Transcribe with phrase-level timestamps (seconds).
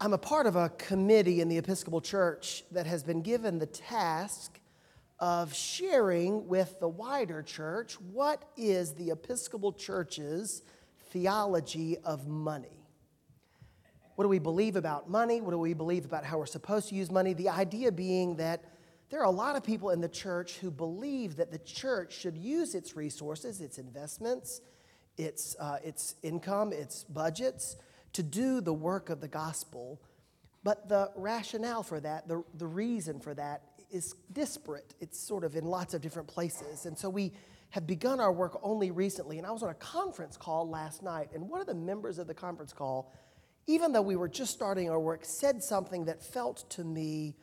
[0.00, 3.66] I'm a part of a committee in the Episcopal Church that has been given the
[3.66, 4.60] task
[5.18, 10.62] of sharing with the wider church what is the Episcopal Church's
[11.10, 12.86] theology of money.
[14.14, 15.40] What do we believe about money?
[15.40, 17.32] What do we believe about how we're supposed to use money?
[17.32, 18.62] The idea being that
[19.10, 22.38] there are a lot of people in the church who believe that the church should
[22.38, 24.60] use its resources, its investments,
[25.16, 27.78] its, uh, its income, its budgets
[28.18, 30.02] to do the work of the gospel.
[30.64, 34.92] But the rationale for that, the, the reason for that, is disparate.
[34.98, 36.84] It's sort of in lots of different places.
[36.84, 37.32] And so we
[37.70, 39.38] have begun our work only recently.
[39.38, 42.26] And I was on a conference call last night, and one of the members of
[42.26, 43.14] the conference call,
[43.68, 47.36] even though we were just starting our work, said something that felt to me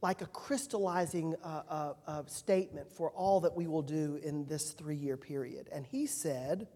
[0.00, 4.72] like a crystallizing uh, uh, uh, statement for all that we will do in this
[4.72, 5.68] three year period.
[5.72, 6.66] And he said,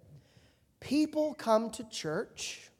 [0.78, 2.70] People come to church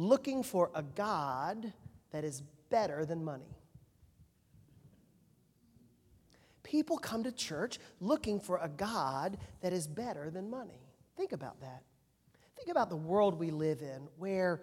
[0.00, 1.72] looking for a God
[2.10, 3.56] that is better than money.
[6.62, 10.86] People come to church looking for a God that is better than money.
[11.16, 11.82] Think about that.
[12.56, 14.62] Think about the world we live in where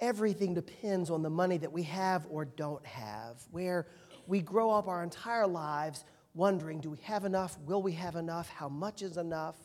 [0.00, 3.86] everything depends on the money that we have or don't have, where
[4.26, 6.04] we grow up our entire lives
[6.34, 7.58] wondering do we have enough?
[7.66, 8.48] Will we have enough?
[8.48, 9.56] How much is enough?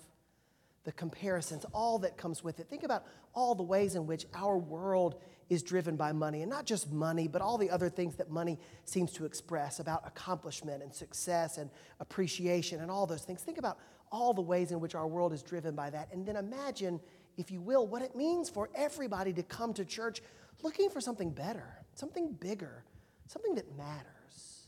[0.83, 2.67] The comparisons, all that comes with it.
[2.69, 5.15] Think about all the ways in which our world
[5.49, 8.59] is driven by money, and not just money, but all the other things that money
[8.85, 13.41] seems to express about accomplishment and success and appreciation and all those things.
[13.41, 13.77] Think about
[14.11, 16.99] all the ways in which our world is driven by that, and then imagine,
[17.37, 20.21] if you will, what it means for everybody to come to church
[20.63, 22.83] looking for something better, something bigger,
[23.27, 24.67] something that matters.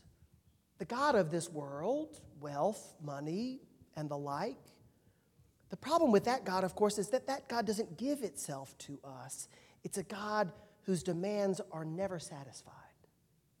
[0.78, 3.60] The God of this world, wealth, money,
[3.96, 4.58] and the like,
[5.68, 8.98] the problem with that God, of course, is that that God doesn't give itself to
[9.04, 9.48] us.
[9.82, 12.72] It's a God whose demands are never satisfied.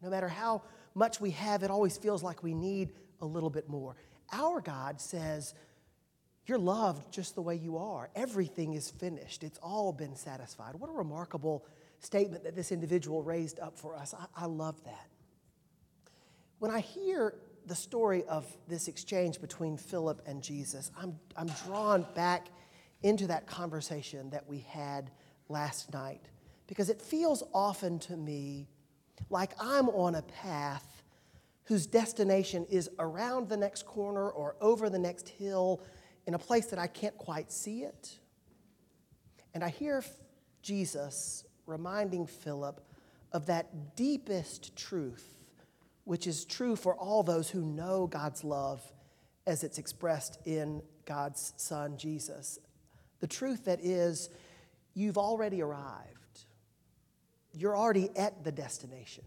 [0.00, 0.62] No matter how
[0.94, 3.96] much we have, it always feels like we need a little bit more.
[4.32, 5.54] Our God says,
[6.46, 8.10] You're loved just the way you are.
[8.14, 10.76] Everything is finished, it's all been satisfied.
[10.76, 11.66] What a remarkable
[11.98, 14.14] statement that this individual raised up for us.
[14.14, 15.08] I, I love that.
[16.58, 17.34] When I hear
[17.66, 22.48] the story of this exchange between Philip and Jesus, I'm, I'm drawn back
[23.02, 25.10] into that conversation that we had
[25.48, 26.22] last night
[26.66, 28.68] because it feels often to me
[29.30, 31.02] like I'm on a path
[31.64, 35.82] whose destination is around the next corner or over the next hill
[36.26, 38.18] in a place that I can't quite see it.
[39.54, 40.04] And I hear
[40.62, 42.80] Jesus reminding Philip
[43.32, 45.35] of that deepest truth
[46.06, 48.80] which is true for all those who know God's love
[49.44, 52.60] as it's expressed in God's Son, Jesus.
[53.18, 54.30] The truth that is,
[54.94, 56.44] you've already arrived.
[57.52, 59.24] You're already at the destination.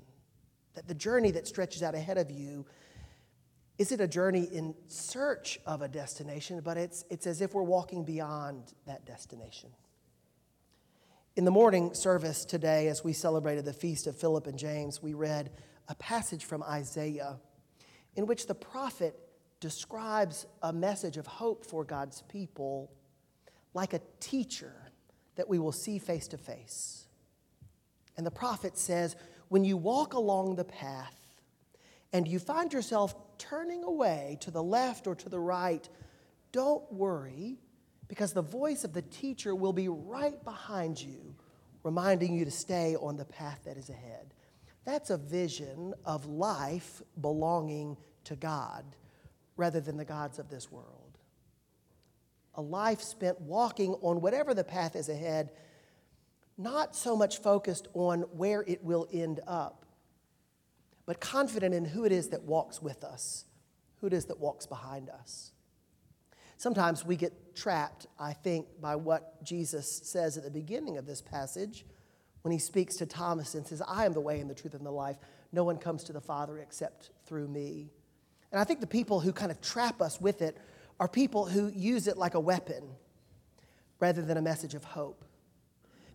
[0.76, 2.66] That the journey that stretches out ahead of you
[3.78, 8.06] isn't a journey in search of a destination, but it's, it's as if we're walking
[8.06, 9.70] beyond that destination.
[11.36, 15.14] In the morning service today, as we celebrated the feast of Philip and James, we
[15.14, 15.52] read
[15.90, 17.38] a passage from Isaiah
[18.16, 19.20] in which the prophet
[19.60, 22.92] describes a message of hope for God's people
[23.74, 24.74] like a teacher
[25.36, 27.08] that we will see face to face.
[28.16, 29.16] And the prophet says,
[29.50, 31.16] when you walk along the path
[32.14, 35.88] and you find yourself turning away to the left or to the right,
[36.52, 37.58] don't worry
[38.08, 41.36] because the voice of the teacher will be right behind you,
[41.84, 44.34] reminding you to stay on the path that is ahead.
[44.86, 48.84] That's a vision of life belonging to God
[49.58, 51.18] rather than the gods of this world.
[52.56, 55.52] A life spent walking on whatever the path is ahead,
[56.58, 59.86] not so much focused on where it will end up,
[61.06, 63.46] but confident in who it is that walks with us,
[64.02, 65.52] who it is that walks behind us.
[66.58, 71.22] Sometimes we get trapped, I think, by what Jesus says at the beginning of this
[71.22, 71.86] passage
[72.42, 74.86] when he speaks to Thomas and says, I am the way and the truth and
[74.86, 75.18] the life.
[75.52, 77.92] No one comes to the Father except through me.
[78.52, 80.58] And I think the people who kind of trap us with it
[81.00, 82.84] are people who use it like a weapon
[84.00, 85.24] rather than a message of hope.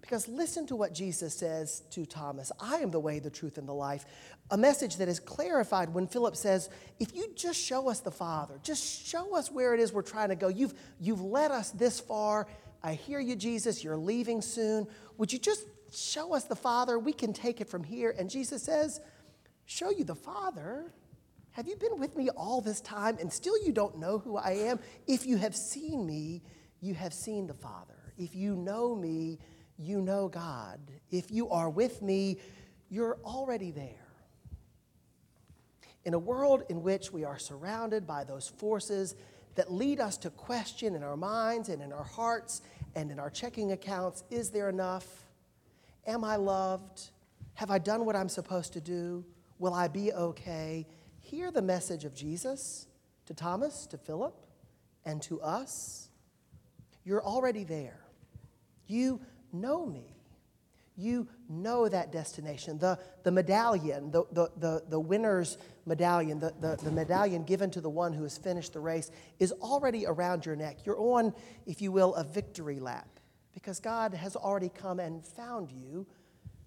[0.00, 3.67] Because listen to what Jesus says to Thomas I am the way, the truth, and
[3.67, 4.05] the life.
[4.50, 6.69] A message that is clarified when Philip says,
[7.00, 10.29] If you just show us the Father, just show us where it is we're trying
[10.29, 10.49] to go.
[10.49, 12.47] You've, you've led us this far.
[12.82, 13.82] I hear you, Jesus.
[13.82, 14.87] You're leaving soon.
[15.17, 15.65] Would you just
[15.96, 16.99] show us the Father.
[16.99, 18.14] We can take it from here.
[18.19, 19.00] And Jesus says,
[19.67, 20.93] Show you the Father.
[21.52, 24.50] Have you been with me all this time and still you don't know who I
[24.50, 24.81] am?
[25.06, 26.43] If you have seen me,
[26.81, 27.94] you have seen the Father.
[28.19, 29.38] If you know me,
[29.79, 30.81] you know God.
[31.11, 32.38] If you are with me,
[32.90, 34.06] you're already there.
[36.05, 39.14] In a world in which we are surrounded by those forces
[39.55, 42.62] that lead us to question in our minds and in our hearts
[42.94, 45.06] and in our checking accounts is there enough?
[46.06, 47.10] Am I loved?
[47.54, 49.24] Have I done what I'm supposed to do?
[49.58, 50.86] Will I be okay?
[51.20, 52.86] Hear the message of Jesus
[53.26, 54.34] to Thomas, to Philip,
[55.04, 56.08] and to us.
[57.04, 58.00] You're already there.
[58.86, 59.20] You
[59.52, 60.14] know me.
[60.96, 62.78] You know that destination.
[62.78, 67.80] The, the medallion, the, the, the, the winner's medallion, the, the, the medallion given to
[67.80, 70.78] the one who has finished the race, is already around your neck.
[70.84, 71.34] You're on,
[71.66, 73.13] if you will, a victory lap
[73.54, 76.06] because God has already come and found you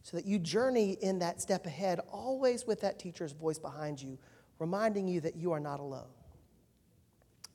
[0.01, 4.17] so that you journey in that step ahead, always with that teacher's voice behind you,
[4.57, 6.07] reminding you that you are not alone.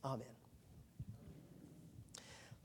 [0.05, 0.27] Amen.